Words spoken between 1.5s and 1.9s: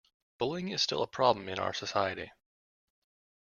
our